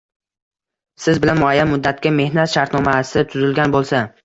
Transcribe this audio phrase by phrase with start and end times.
[1.03, 4.05] Siz bilan muayyan muddatga mehnat shartnomasi tuzilgan bo‘lsa